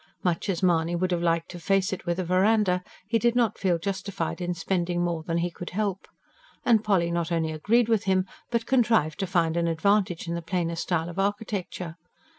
Much 0.23 0.49
as 0.49 0.63
Mahony 0.63 0.95
would 0.95 1.11
have 1.11 1.21
liked 1.21 1.49
to 1.51 1.59
face 1.59 1.93
it 1.93 2.07
with 2.07 2.17
a 2.17 2.23
verandah, 2.23 2.81
he 3.07 3.19
did 3.19 3.35
not 3.35 3.59
feel 3.59 3.77
justified 3.77 4.41
in 4.41 4.51
spending 4.55 5.03
more 5.03 5.21
than 5.21 5.37
he 5.37 5.51
could 5.51 5.69
help. 5.69 6.07
And 6.65 6.83
Polly 6.83 7.11
not 7.11 7.31
only 7.31 7.51
agreed 7.51 7.87
with 7.87 8.05
him, 8.05 8.25
but 8.49 8.65
contrived 8.65 9.19
to 9.19 9.27
find 9.27 9.55
an 9.55 9.67
advantage 9.67 10.27
in 10.27 10.33
the 10.33 10.41
plainer 10.41 10.75
style 10.75 11.07
of 11.07 11.19
architecture. 11.19 11.97